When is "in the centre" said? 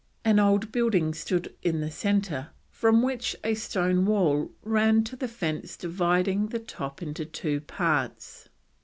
1.61-2.47